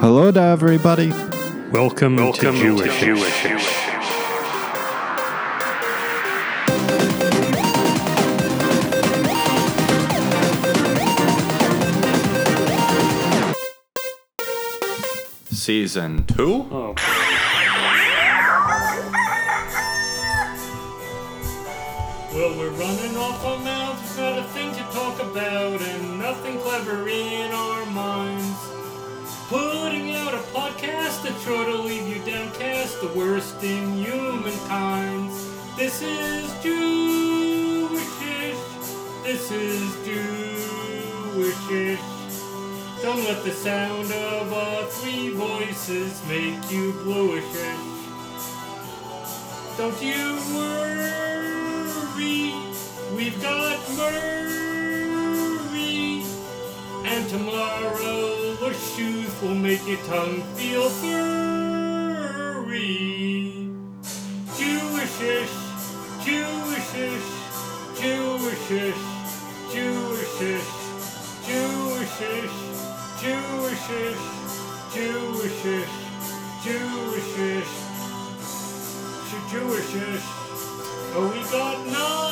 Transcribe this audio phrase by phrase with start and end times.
[0.00, 1.10] Hello to everybody.
[1.70, 3.00] Welcome, Welcome to Jewish.
[3.00, 3.70] to Jewish.
[15.50, 16.68] Season 2?
[16.70, 16.94] Oh,
[22.32, 23.79] Well, we're running off our mouths,
[31.40, 35.30] sure to leave you downcast, the worst in humankind.
[35.76, 37.94] This is Jewishish.
[39.24, 39.90] This is
[41.34, 41.98] Jewishish.
[43.02, 47.86] Don't let the sound of our three voices make you bluishish.
[49.78, 52.52] Don't you worry,
[53.16, 54.50] we've got Murray.
[57.06, 62.68] And tomorrow the shoes will make your tongue feel furry.
[64.56, 65.56] Jewishish,
[66.24, 67.28] Jewishish,
[68.00, 69.02] Jewishish,
[69.72, 70.70] Jewishish,
[71.46, 72.56] Jewishish,
[73.20, 74.24] Jewishish,
[74.92, 75.94] Jewishish,
[76.62, 77.72] Jewishish.
[79.50, 80.26] Jewishish.
[81.12, 82.29] Oh, we got nothing.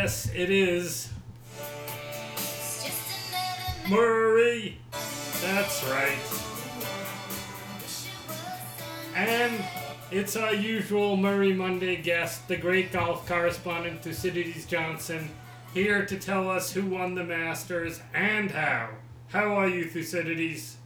[0.00, 1.10] Yes, it is
[3.90, 4.78] Murray.
[5.42, 6.18] That's right.
[9.16, 9.64] And
[10.12, 15.30] it's our usual Murray Monday guest, the great golf correspondent Thucydides Johnson,
[15.74, 18.90] here to tell us who won the Masters and how.
[19.28, 20.76] How are you, Thucydides?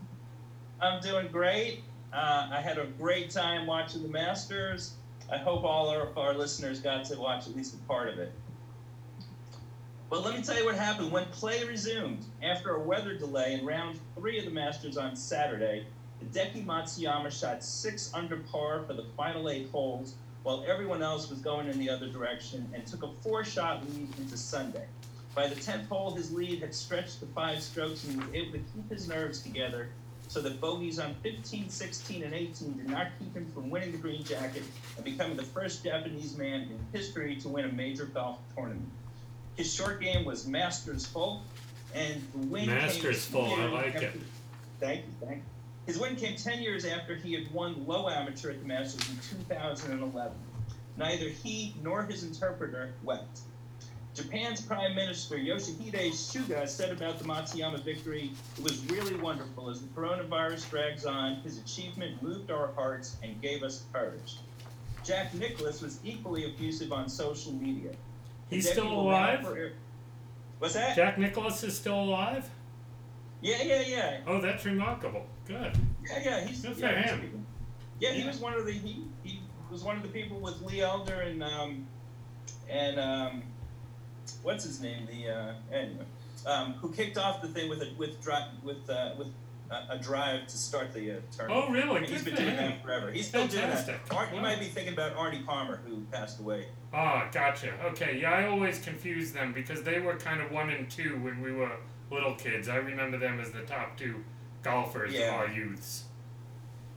[0.80, 1.82] I'm doing great.
[2.14, 4.94] Uh, I had a great time watching the Masters.
[5.30, 8.32] I hope all of our listeners got to watch at least a part of it.
[10.12, 11.10] But let me tell you what happened.
[11.10, 15.86] When play resumed, after a weather delay in round three of the Masters on Saturday,
[16.22, 21.38] Hideki Matsuyama shot six under par for the final eight holes, while everyone else was
[21.38, 24.84] going in the other direction and took a four shot lead into Sunday.
[25.34, 28.52] By the 10th hole, his lead had stretched to five strokes and he was able
[28.52, 29.88] to keep his nerves together
[30.28, 33.98] so that bogeys on 15, 16, and 18 did not keep him from winning the
[33.98, 34.64] green jacket
[34.96, 38.90] and becoming the first Japanese man in history to win a major golf tournament.
[39.56, 41.42] His short game was Masters full,
[41.94, 44.20] and the win Masters came I like after- it.
[44.80, 45.42] Thank you, thank you.
[45.86, 49.16] His win came 10 years after he had won low amateur at the Masters in
[49.46, 50.32] 2011.
[50.96, 53.40] Neither he nor his interpreter wept.
[54.14, 59.70] Japan's Prime Minister Yoshihide Suga said about the Matsuyama victory, it was really wonderful.
[59.70, 64.36] As the coronavirus drags on, his achievement moved our hearts and gave us courage.
[65.02, 67.92] Jack Nicklaus was equally effusive on social media.
[68.52, 69.46] He's still alive?
[70.58, 70.94] What's that?
[70.94, 72.48] Jack Nicklaus is still alive?
[73.40, 74.20] Yeah, yeah, yeah.
[74.26, 75.26] Oh, that's remarkable.
[75.46, 75.76] Good.
[76.04, 77.46] Yeah, yeah, he's Good for yeah, him.
[77.98, 78.26] Yeah, he Yeah.
[78.28, 81.42] was one of the he, he was one of the people with Lee Elder and
[81.42, 81.86] um
[82.68, 83.42] and um
[84.42, 86.04] what's his name the uh anyway
[86.46, 89.28] um who kicked off the thing with a with dri- with uh with
[89.72, 91.64] a, a drive to start the uh, tournament.
[91.68, 92.00] Oh, really?
[92.00, 93.10] Mean, he's Good been doing that forever.
[93.10, 93.86] He's still Fantastic.
[93.86, 94.14] doing that.
[94.16, 96.66] Ar- you might be thinking about Arnie Palmer who passed away.
[96.92, 97.72] Ah, gotcha.
[97.86, 101.40] Okay, yeah, I always confuse them because they were kind of one and two when
[101.40, 101.70] we were
[102.10, 102.68] little kids.
[102.68, 104.22] I remember them as the top two
[104.62, 105.28] golfers Yeah.
[105.34, 106.04] of our youths.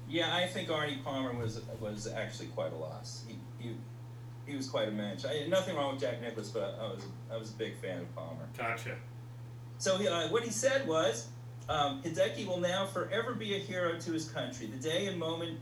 [0.07, 3.23] Yeah, I think Arnie Palmer was was actually quite a loss.
[3.27, 3.75] He he,
[4.45, 5.25] he was quite a mensch.
[5.25, 8.15] I, nothing wrong with Jack Nicklaus, but I was I was a big fan of
[8.15, 8.47] Palmer.
[8.57, 8.95] Gotcha.
[9.79, 11.27] So uh, what he said was,
[11.67, 14.67] um, Hideki will now forever be a hero to his country.
[14.67, 15.59] The day and moment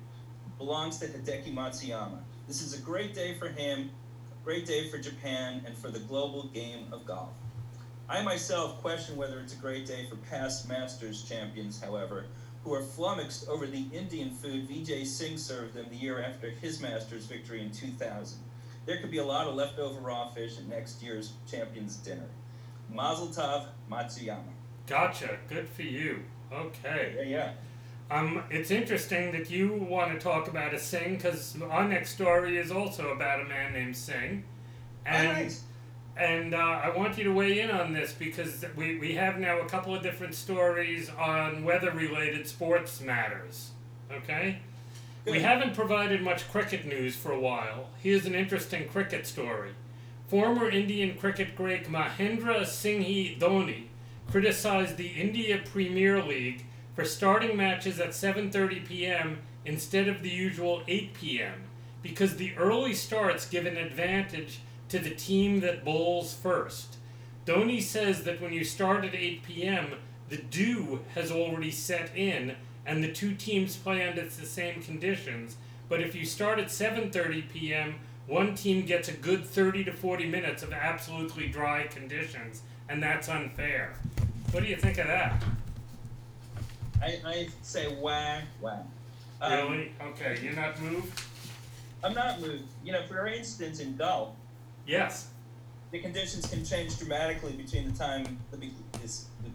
[0.58, 2.20] belongs to Hideki Matsuyama.
[2.48, 3.92] This is a great day for him,
[4.32, 7.32] a great day for Japan, and for the global game of golf.
[8.10, 12.26] I myself question whether it's a great day for past Masters champions, however,
[12.64, 16.82] who are flummoxed over the Indian food Vijay Singh served them the year after his
[16.82, 18.40] Masters victory in 2000.
[18.86, 22.28] There could be a lot of leftover raw fish at next year's champions dinner.
[22.90, 24.52] Mazel tov, Matsuyama.
[24.88, 25.38] Gotcha.
[25.50, 26.24] Good for you.
[26.52, 27.16] Okay.
[27.18, 27.52] Yeah, yeah.
[28.12, 32.58] Um, it's interesting that you want to talk about a Singh because our next story
[32.58, 34.44] is also about a man named Singh,
[35.06, 35.60] and Alright.
[36.18, 39.62] and uh, I want you to weigh in on this because we, we have now
[39.62, 43.72] a couple of different stories on weather-related sports matters.
[44.12, 44.60] Okay.
[45.26, 47.88] We haven't provided much cricket news for a while.
[48.04, 49.72] Here's an interesting cricket story.
[50.28, 53.86] Former Indian cricket great Mahendra Singh Dhoni
[54.30, 56.66] criticized the India Premier League
[56.96, 59.40] for starting matches at 7:30 p.m.
[59.66, 61.64] instead of the usual 8 p.m.
[62.02, 64.60] because the early starts give an advantage
[64.90, 66.98] to the team that bowls first.
[67.46, 69.94] Dhoni says that when you start at 8 p.m.,
[70.30, 72.56] the dew has already set in
[72.86, 75.58] and the two teams play under the same conditions.
[75.90, 77.96] But if you start at 7:30 p.m.,
[78.28, 83.28] one team gets a good 30 to 40 minutes of absolutely dry conditions, and that's
[83.30, 83.94] unfair.
[84.52, 85.44] What do you think of that?
[87.02, 88.86] I, I say whack, whack.
[89.42, 89.92] Um, really?
[90.02, 91.22] Okay, you're not moved?
[92.04, 92.64] I'm not moved.
[92.84, 94.30] You know, for instance, in golf,
[94.86, 95.30] Yes.
[95.92, 98.70] the conditions can change dramatically between the time the,
[99.04, 99.50] is, the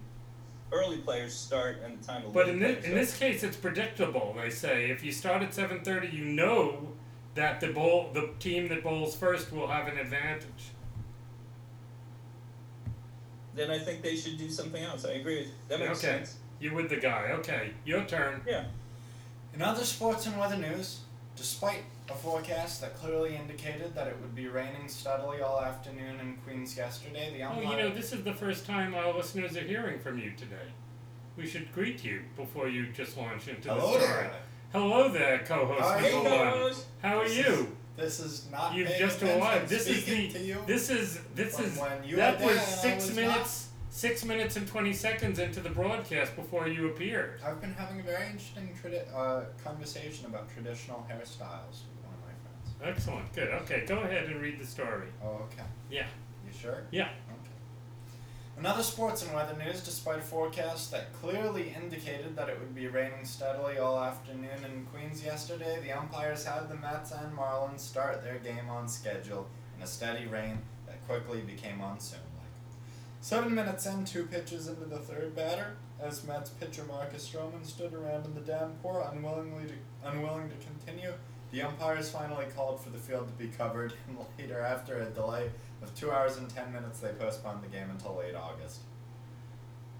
[0.76, 2.94] early players start and the time the But in this, in start.
[2.94, 4.35] this case, it's predictable.
[4.38, 6.88] They say if you start at 7:30, you know
[7.38, 10.73] that the bowl, the team that bowls first will have an advantage.
[13.55, 15.05] then I think they should do something else.
[15.05, 15.38] I agree.
[15.38, 16.19] with That makes Okay.
[16.19, 16.37] sense.
[16.61, 17.31] You with the guy?
[17.38, 18.40] Okay, your turn.
[18.46, 18.67] Yeah.
[19.52, 21.00] In other sports and weather news,
[21.35, 26.37] despite a forecast that clearly indicated that it would be raining steadily all afternoon in
[26.44, 29.99] Queens yesterday, the Oh, you know, this is the first time our listeners are hearing
[29.99, 30.69] from you today.
[31.37, 34.23] We should greet you before you just launch into Hello the story.
[34.25, 34.43] there.
[34.73, 36.15] Hello there, co-host How are number you?
[36.37, 36.53] one.
[36.53, 36.87] co-host.
[37.03, 37.76] How are This you?
[37.97, 39.69] This is not You've paying just attention, arrived.
[39.69, 40.62] This is speaking the to you.
[40.67, 43.17] this is this From is when you that were was there and I six was
[43.17, 47.41] minutes six minutes and twenty seconds into the broadcast before you appeared.
[47.44, 52.21] I've been having a very interesting tradi- uh, conversation about traditional hairstyles with one of
[52.23, 52.97] my friends.
[52.99, 53.32] Excellent.
[53.32, 53.49] Good.
[53.62, 55.09] Okay, go ahead and read the story.
[55.25, 55.64] Oh, okay.
[55.91, 56.06] Yeah.
[56.47, 56.85] You sure?
[56.93, 57.09] Yeah.
[57.09, 57.50] Okay.
[58.59, 62.89] Another sports and weather news, despite a forecast that clearly indicated that it would be
[62.89, 68.25] raining steadily all afternoon in Queens yesterday, the umpires had the Mets and Marlins start
[68.25, 69.47] their game on schedule
[69.77, 72.51] in a steady rain that quickly became monsoon like.
[73.21, 77.95] Seven minutes in, two pitches into the third batter, as Mets pitcher Marcus Stroman stood
[77.95, 81.13] around in the downpour, unwillingly to, unwilling to continue,
[81.50, 85.50] the umpires finally called for the field to be covered, and later, after a delay
[85.83, 88.81] of two hours and ten minutes, they postponed the game until late August.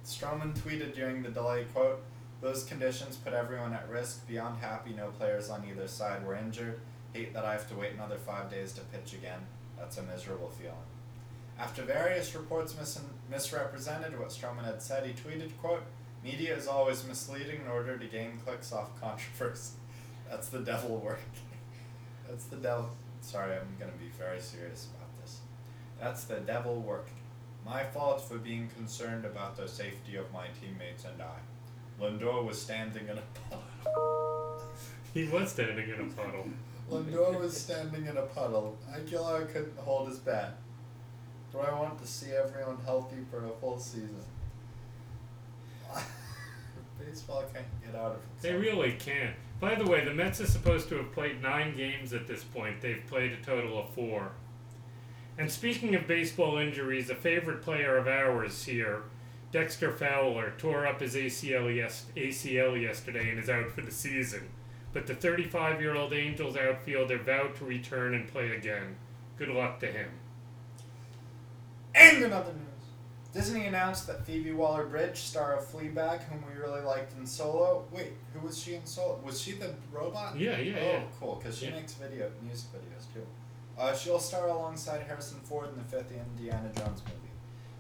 [0.05, 2.03] Stroman tweeted during the delay, quote,
[2.41, 4.27] Those conditions put everyone at risk.
[4.27, 6.81] Beyond happy, no players on either side were injured.
[7.13, 9.41] Hate that I have to wait another five days to pitch again.
[9.79, 10.77] That's a miserable feeling.
[11.59, 13.01] After various reports mis-
[13.31, 15.83] misrepresented what Stroman had said, he tweeted, quote,
[16.23, 19.78] Media is always misleading in order to gain clicks off controversy.
[20.31, 21.25] That's the devil working.
[22.29, 22.91] That's the devil.
[23.21, 25.41] Sorry, I'm gonna be very serious about this.
[26.01, 27.15] That's the devil working.
[27.65, 31.39] My fault for being concerned about the safety of my teammates and I.
[32.01, 34.63] Lindor was standing in a puddle.
[35.15, 36.49] He was standing in a puddle.
[36.91, 38.79] Lindor was standing in a puddle.
[38.95, 40.57] Aguilar couldn't hold his bat.
[41.53, 44.23] Do I want to see everyone healthy for a full season?
[46.99, 48.43] Baseball can't get out of it.
[48.43, 49.35] They really can't.
[49.61, 52.81] By the way, the Mets are supposed to have played nine games at this point.
[52.81, 54.33] They've played a total of four.
[55.37, 59.03] And speaking of baseball injuries, a favorite player of ours here,
[59.51, 64.49] Dexter Fowler, tore up his ACL, yes- ACL yesterday and is out for the season.
[64.93, 68.97] But the 35 year old Angels outfielder vowed to return and play again.
[69.37, 70.11] Good luck to him.
[71.95, 72.68] And another news.
[73.39, 77.85] Disney announced that Phoebe Waller Bridge, star of Fleabag, whom we really liked in Solo.
[77.93, 79.21] Wait, who was she in Solo?
[79.25, 80.37] Was she the robot?
[80.37, 81.03] Yeah, yeah, oh, yeah.
[81.21, 81.77] cool, because she Yeah.
[81.77, 83.25] makes video music videos too.
[83.79, 87.31] Uh, she'll star alongside Harrison Ford in the fifth Indiana Jones movie.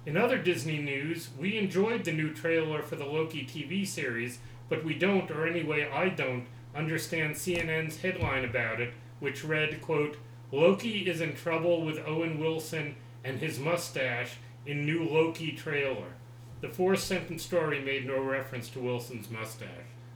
[0.06, 4.38] In other Disney news, we enjoyed the new trailer for the Loki TV series,
[4.68, 10.18] but we don't, or anyway I don't, understand CNN's headline about it, which read, quote,
[10.52, 14.36] Loki is in trouble with Owen Wilson and his mustache
[14.66, 16.14] in new Loki trailer.
[16.60, 19.68] The four sentence story made no reference to Wilson's mustache,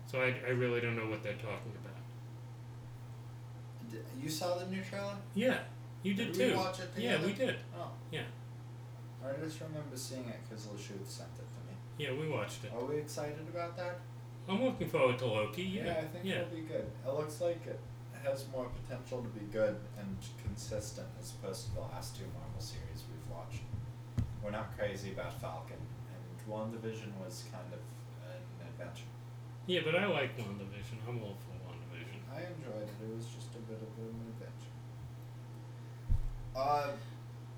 [0.06, 1.92] so I, I really don't know what they're talking about.
[4.20, 5.16] You saw the new trailer?
[5.34, 5.58] Yeah,
[6.02, 6.50] you did, Did too.
[6.50, 7.56] we watch it yeah, we did.
[7.78, 7.90] Oh.
[8.10, 8.22] Yeah.
[9.24, 11.76] I just remember seeing it because Lashooth sent it to me.
[11.96, 12.72] Yeah, we watched it.
[12.74, 14.00] Are we excited about that?
[14.48, 15.62] I'm looking forward to Loki.
[15.62, 16.40] Yeah, I think yeah.
[16.40, 16.86] it'll be good.
[17.06, 17.78] It looks like it
[18.24, 22.60] has more potential to be good and consistent as opposed to the last two Marvel
[22.60, 22.91] series.
[24.42, 27.78] We're not crazy about Falcon, and WandaVision was kind of
[28.26, 29.06] an adventure.
[29.66, 30.98] Yeah, but I like WandaVision.
[31.08, 32.18] I'm all for WandaVision.
[32.34, 33.04] I enjoyed it.
[33.04, 34.72] It was just a bit of an adventure.
[36.56, 36.88] Uh,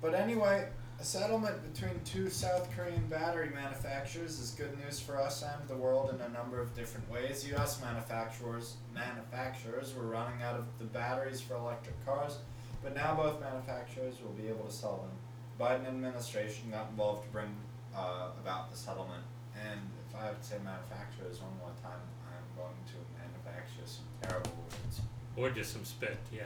[0.01, 0.67] but anyway,
[0.99, 5.75] a settlement between two South Korean battery manufacturers is good news for us and the
[5.75, 7.47] world in a number of different ways.
[7.49, 7.81] U.S.
[7.81, 12.37] manufacturers manufacturers were running out of the batteries for electric cars,
[12.83, 15.11] but now both manufacturers will be able to sell them.
[15.59, 17.55] Biden administration got involved to bring
[17.95, 19.23] uh, about the settlement.
[19.55, 24.05] And if I have to say manufacturers one more time, I'm going to manufacture some
[24.21, 25.01] terrible words.
[25.37, 26.43] Or just some spit, yeah.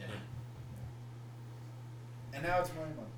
[0.00, 0.06] Yeah.
[2.34, 3.08] And now it's Money Month.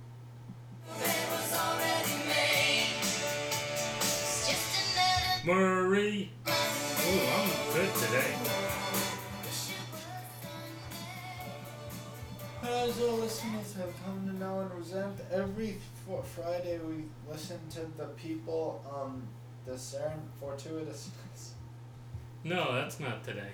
[5.45, 6.31] Murray.
[6.47, 8.62] Ooh, I'm good today.
[12.83, 15.77] As our listeners have come to know and resent, every
[16.35, 19.23] Friday we listen to the people um
[19.65, 21.51] discern fortuitousness.
[22.43, 23.53] No, that's not today.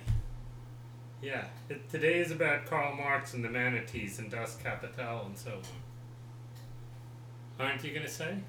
[1.21, 5.51] Yeah, it, today is about Karl Marx and the manatees and Das Kapital and so
[7.59, 7.67] on.
[7.67, 8.39] Aren't you gonna say?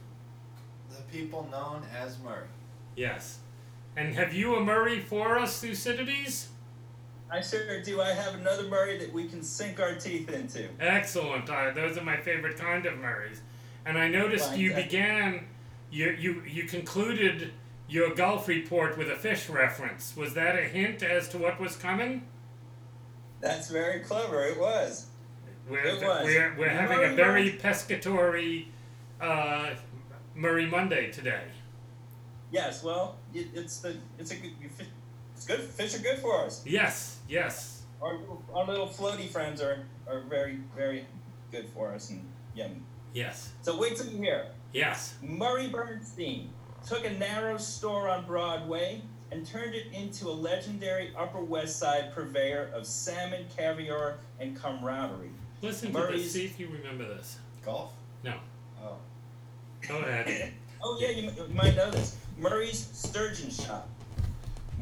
[0.89, 2.49] The people known as Murray.
[2.97, 3.41] Yes.
[3.97, 6.49] And have you a Murray for us, Thucydides?
[7.33, 8.01] I sure do.
[8.01, 10.69] I have another Murray that we can sink our teeth into.
[10.81, 11.49] Excellent.
[11.49, 13.41] Uh, those are my favorite kind of Murrays.
[13.87, 15.47] And I noticed you began,
[15.91, 17.53] you, you, you concluded
[17.89, 20.17] your golf report with a fish reference.
[20.17, 22.27] Was that a hint as to what was coming?
[23.41, 24.45] That's very clever.
[24.47, 25.07] It was.
[25.69, 26.25] We're, It was.
[26.25, 28.67] we're, we're having a very Murray- pescatory
[29.21, 29.71] uh,
[30.35, 31.45] Murray Monday today.
[32.51, 32.83] Yes.
[32.83, 34.53] Well, it, it's the it's a good
[35.41, 35.61] it's good.
[35.61, 36.63] Fish are good for us.
[36.67, 37.83] Yes, yes.
[38.03, 38.19] Our,
[38.55, 41.07] our little floaty friends are are very very
[41.51, 42.23] good for us and
[42.55, 42.83] yummy.
[43.15, 44.47] Yes, So wait till you hear.
[44.75, 45.15] yes.
[45.23, 46.51] Murray Bernstein
[46.87, 49.01] took a narrow store on Broadway
[49.33, 55.31] and turned it into a legendary Upper West Side purveyor of salmon, caviar, and camaraderie.
[55.63, 56.33] Listen to this.
[56.33, 57.39] See if you remember this.
[57.65, 57.93] Golf?
[58.25, 58.35] No.
[58.83, 58.97] Oh.
[59.89, 60.53] Go ahead.
[60.83, 62.17] Oh yeah, you, you might know this.
[62.39, 63.89] Murray's Sturgeon Shop.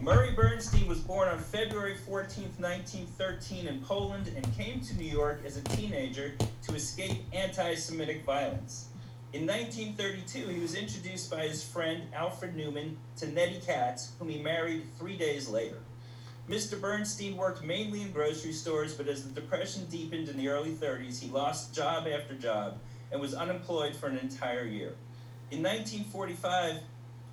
[0.00, 5.40] Murray Bernstein was born on February 14, 1913 in Poland and came to New York
[5.44, 6.34] as a teenager
[6.66, 8.86] to escape anti-Semitic violence.
[9.32, 14.40] In 1932, he was introduced by his friend Alfred Newman to Nettie Katz, whom he
[14.40, 15.78] married three days later.
[16.48, 16.80] Mr.
[16.80, 21.20] Bernstein worked mainly in grocery stores, but as the Depression deepened in the early 30s,
[21.20, 22.78] he lost job after job
[23.10, 24.94] and was unemployed for an entire year.
[25.50, 26.76] In 1945,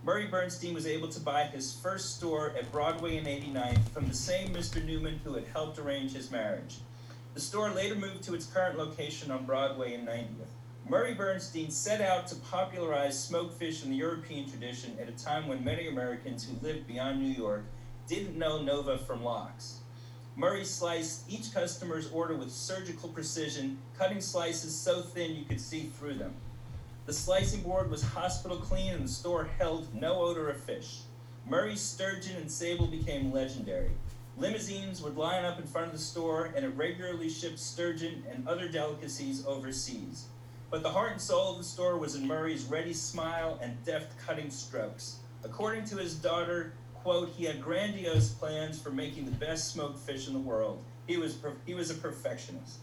[0.05, 4.13] Murray Bernstein was able to buy his first store at Broadway and 89th from the
[4.13, 4.85] same Mr.
[4.85, 6.77] Newman who had helped arrange his marriage.
[7.33, 10.45] The store later moved to its current location on Broadway and 90th.
[10.87, 15.47] Murray Bernstein set out to popularize smoked fish in the European tradition at a time
[15.47, 17.63] when many Americans who lived beyond New York
[18.07, 19.79] didn't know Nova from lox.
[20.35, 25.89] Murray sliced each customer's order with surgical precision, cutting slices so thin you could see
[25.97, 26.35] through them.
[27.05, 31.01] The slicing board was hospital clean and the store held no odor of fish.
[31.47, 33.91] Murray's sturgeon and sable became legendary.
[34.37, 38.47] Limousines would line up in front of the store and it regularly shipped sturgeon and
[38.47, 40.25] other delicacies overseas.
[40.71, 44.17] But the heart and soul of the store was in Murray's ready smile and deft
[44.25, 45.17] cutting strokes.
[45.43, 50.27] According to his daughter, quote, he had grandiose plans for making the best smoked fish
[50.27, 50.83] in the world.
[51.05, 52.79] He was, he was a perfectionist.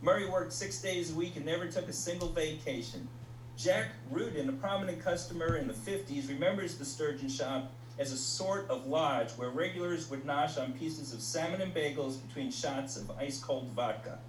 [0.00, 3.06] Murray worked six days a week and never took a single vacation.
[3.58, 8.70] Jack Rudin, a prominent customer in the 50s, remembers the Sturgeon shop as a sort
[8.70, 13.10] of lodge where regulars would nosh on pieces of salmon and bagels between shots of
[13.18, 14.20] ice cold vodka.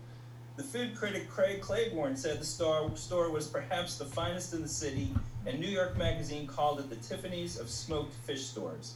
[0.55, 4.67] The food critic Craig Claiborne said the store, store was perhaps the finest in the
[4.67, 5.13] city,
[5.45, 8.95] and New York Magazine called it the Tiffany's of smoked fish stores.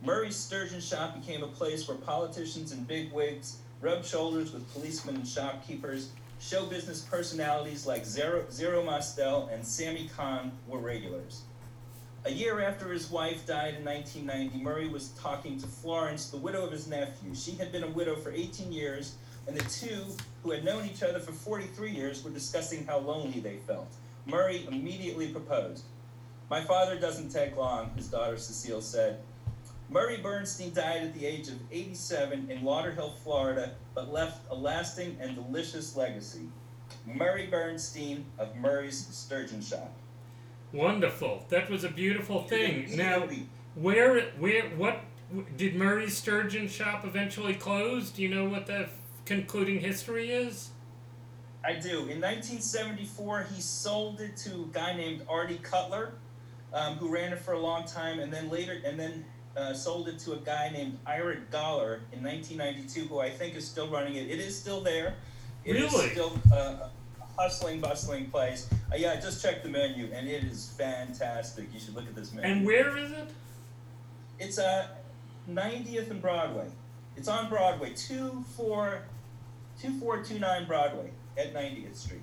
[0.00, 5.26] Murray's Sturgeon shop became a place where politicians and bigwigs rubbed shoulders with policemen and
[5.26, 6.10] shopkeepers.
[6.42, 11.42] Show business personalities like Zero, Zero Mostel and Sammy Cahn were regulars.
[12.24, 16.64] A year after his wife died in 1990, Murray was talking to Florence, the widow
[16.64, 17.32] of his nephew.
[17.32, 19.14] She had been a widow for 18 years,
[19.46, 20.04] and the two,
[20.42, 23.94] who had known each other for 43 years, were discussing how lonely they felt.
[24.26, 25.84] Murray immediately proposed.
[26.50, 29.20] My father doesn't take long, his daughter Cecile said.
[29.92, 35.18] Murray Bernstein died at the age of 87 in Lauderhill, Florida, but left a lasting
[35.20, 36.48] and delicious legacy.
[37.04, 39.92] Murray Bernstein of Murray's Sturgeon Shop.
[40.72, 41.44] Wonderful.
[41.50, 42.96] That was a beautiful thing.
[42.96, 43.28] Now,
[43.74, 45.04] where, where, what
[45.56, 48.10] did Murray's Sturgeon shop eventually close?
[48.10, 48.88] Do you know what the
[49.26, 50.70] concluding history is?
[51.62, 51.98] I do.
[52.08, 56.14] In 1974, he sold it to a guy named Artie Cutler,
[56.72, 59.24] um, who ran it for a long time, and then later, and then
[59.56, 63.66] uh, sold it to a guy named Ira Goller in 1992, who I think is
[63.66, 64.30] still running it.
[64.30, 65.14] It is still there.
[65.64, 66.08] It is Really?
[66.10, 66.90] still uh, a
[67.40, 68.68] hustling, bustling place.
[68.90, 71.66] Uh, yeah, I just checked the menu, and it is fantastic.
[71.72, 72.50] You should look at this menu.
[72.50, 73.28] And where is it?
[74.38, 74.88] It's uh,
[75.50, 76.66] 90th and Broadway.
[77.16, 79.02] It's on Broadway, 24,
[79.80, 82.20] 2429 Broadway at 90th Street.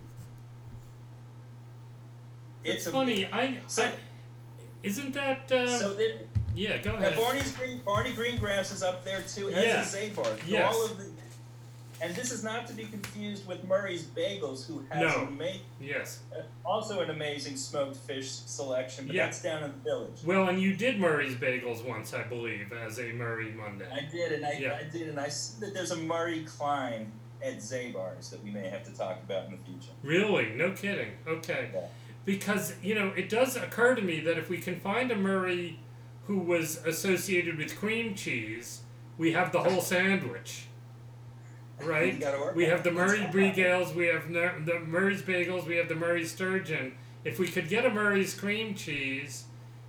[2.64, 3.26] It's, a- funny.
[3.32, 3.92] I, So- I
[4.84, 5.52] Isn't that?
[5.52, 6.12] Uh, So then,
[6.60, 7.16] yeah, go ahead.
[7.16, 9.82] Barney's Green, Barney Greengrass is up there too, as Yeah.
[9.82, 10.38] is Zabar.
[10.48, 10.74] Yes.
[10.76, 11.06] all of the,
[12.02, 15.24] and this is not to be confused with Murray's Bagels, who has No.
[15.28, 16.20] ama- Yes.
[16.34, 19.26] Uh, also an amazing smoked fish selection, but Yeah.
[19.26, 20.20] that's down in the village.
[20.24, 23.88] Well, and you did Murray's Bagels once, I believe, as a Murray Monday.
[23.92, 24.76] I did, and I, Yeah.
[24.80, 27.12] I did, and I s- that there's a Murray Klein
[27.44, 29.92] at Zabar's that we may have to talk about in the future.
[30.04, 30.52] Really?
[30.56, 31.12] No kidding.
[31.28, 31.70] Okay.
[31.74, 31.82] Yeah.
[32.26, 35.80] Because, you know, it does occur to me that if we can find a Murray
[36.30, 38.82] who was associated with cream cheese,
[39.18, 40.68] we have the whole sandwich.
[41.84, 42.14] Right?
[42.14, 45.90] You gotta work We have the Murray Bregales, we have the Murray's Bagels, we have
[45.90, 46.94] the Murray Sturgeon.
[47.24, 49.46] If we could get a Murray's cream cheese,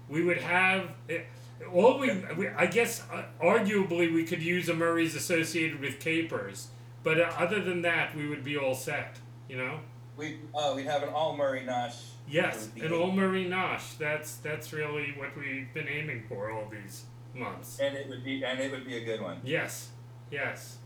[0.08, 0.92] we would have.
[1.08, 1.26] It,
[1.74, 6.68] all we, we, I guess, uh, arguably, we could use a Murray's associated with capers,
[7.02, 9.18] but uh, other than that, we would be all set.
[9.46, 9.80] You know.
[10.16, 12.00] We oh we'd have an all Murray Nosh.
[12.30, 13.98] Yes, That would an be- all Murray Nosh.
[13.98, 17.78] That's that's really what we've been aiming for all these months.
[17.80, 19.40] and it would be and it would be a good one.
[19.44, 19.88] Yes,
[20.30, 20.78] yes.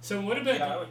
[0.00, 0.88] So what about Yeah, would-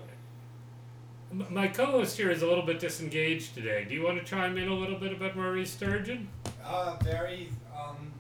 [1.51, 3.84] my co-host here is a little bit disengaged today.
[3.86, 6.30] Do you want to chime in a little bit about Murray Sturgeon?
[6.63, 7.50] Uh, very.
[7.75, 8.12] Um,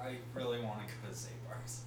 [0.00, 1.82] I really want to go to Zabar's.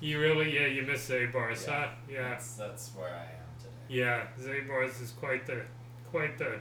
[0.00, 1.80] You really, yeah, you miss Zabar's, Yeah.
[1.86, 1.88] huh?
[2.10, 3.70] Yeah, That's, that's where I am today.
[3.88, 4.26] yeah.
[4.40, 5.62] Zabar's is quite the,
[6.10, 6.60] quite the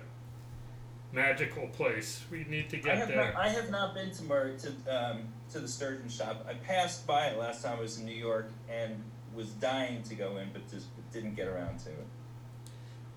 [1.13, 2.23] magical place.
[2.31, 3.33] We need to get have there.
[3.33, 6.45] not I have not been to Murray to um to the sturgeon shop.
[6.47, 9.03] I passed by it last time I was in New York and
[9.35, 12.07] was dying to go in, but just didn't get around to it.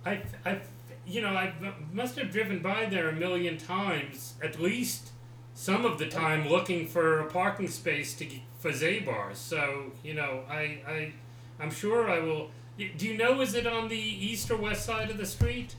[0.07, 0.61] I, I,
[1.07, 1.53] you know, I
[1.93, 5.11] must have driven by there a million times, at least
[5.55, 8.27] some of the time, looking for a parking space to
[8.59, 9.35] for Zabar.
[9.35, 11.13] So you know, I, I,
[11.61, 12.51] I'm sure I will.
[12.77, 13.41] Do you know?
[13.41, 15.77] Is it on the east or west side of the street?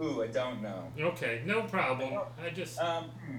[0.00, 0.92] Ooh, I don't know.
[0.98, 2.18] Okay, no problem.
[2.42, 2.78] I just.
[2.78, 3.38] Um, hmm.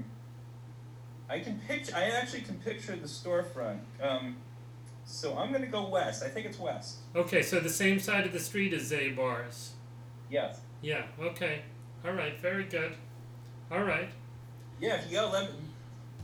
[1.29, 1.95] I can picture.
[1.95, 3.80] I actually can picture the storefront.
[4.01, 4.38] Um,
[5.06, 6.23] so I'm gonna go west.
[6.23, 6.97] I think it's west.
[7.15, 9.73] Okay, so the same side of the street as Zabar's.
[10.30, 10.60] Yes.
[10.82, 11.03] Yeah.
[11.19, 11.63] Okay.
[12.06, 12.39] All right.
[12.39, 12.95] Very good.
[13.71, 14.10] All right.
[14.80, 15.01] Yeah.
[15.01, 15.58] If you go, let me,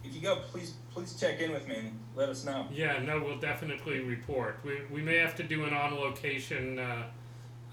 [0.04, 2.68] if you go, please please check in with me and let us know.
[2.72, 4.60] Yeah, no, we'll definitely report.
[4.64, 7.04] We, we may have to do an on location uh,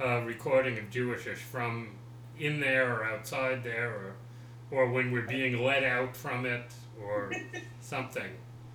[0.00, 1.88] uh, recording of Jewishish from
[2.38, 4.14] in there or outside there or,
[4.70, 6.62] or when we're being let out from it
[7.02, 7.32] or
[7.80, 8.30] something.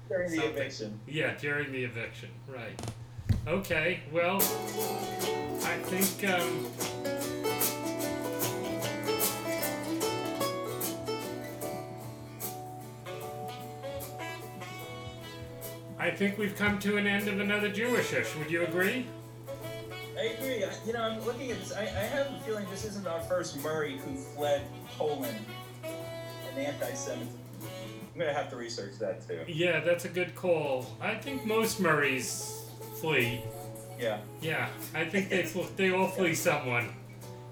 [0.09, 0.57] During the Something.
[0.57, 0.99] eviction.
[1.07, 2.79] Yeah, during the eviction, right.
[3.47, 6.29] Okay, well, I think.
[6.29, 6.67] Um,
[15.97, 18.37] I think we've come to an end of another Jewishish.
[18.37, 19.05] Would you agree?
[20.23, 20.63] I agree.
[20.63, 21.73] I, you know, I'm looking at this.
[21.73, 24.61] I, I have a feeling this isn't our first Murray who fled
[24.97, 25.37] Poland
[25.83, 27.39] an anti-Semitism.
[28.13, 29.39] I'm gonna have to research that too.
[29.47, 30.85] Yeah, that's a good call.
[31.01, 32.63] I think most Murrays
[33.01, 33.41] flee.
[33.99, 34.19] Yeah.
[34.41, 36.89] Yeah, I think they fl- they all flee someone.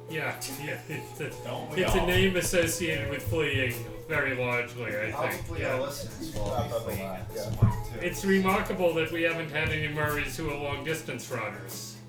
[0.10, 0.77] Yeah, yeah.
[0.89, 3.73] It's a, Don't we it's a name associated with fleeing
[4.07, 5.13] very largely, I think.
[5.13, 5.73] Hopefully Yeah.
[5.73, 7.55] our listeners will be of fleeing at this yeah.
[7.57, 7.99] point too.
[8.05, 12.00] It's remarkable that we haven't had any Murrays who are long distance runners, you know.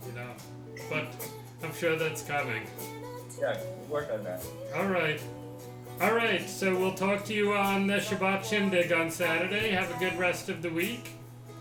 [0.92, 1.08] But
[1.62, 2.66] I'm sure that's coming.
[3.40, 3.58] Yeah.
[3.88, 4.44] Work on that.
[4.76, 5.20] All right.
[6.02, 9.70] All right, so we'll talk to you on the Shabbat Shindig on Saturday.
[9.70, 11.10] Have a good rest of the week.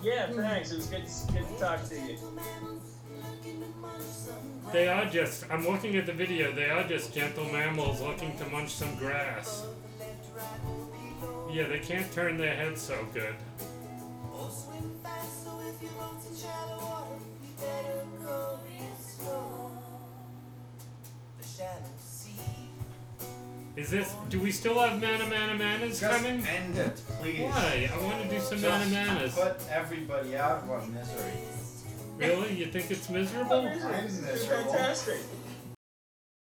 [0.03, 0.27] Yeah.
[0.27, 0.71] Thanks.
[0.71, 1.05] It was good.
[1.05, 2.17] To, good to talk to you.
[4.73, 8.45] They are just, I'm looking at the video, they are just gentle mammals looking to
[8.49, 9.65] munch some grass.
[11.51, 13.35] Yeah, they can't turn their heads so good.
[23.77, 26.45] Is this, do we still have Mana Mana Manas Just coming?
[26.45, 27.39] end it, please.
[27.41, 27.89] Why?
[27.93, 29.33] I want to do some Just Mana Manas.
[29.33, 31.31] put everybody out of our misery.
[32.17, 32.53] Really?
[32.53, 33.61] You think it's miserable?
[33.61, 33.67] I'm
[34.05, 34.73] It's miserable.
[34.73, 35.19] fantastic.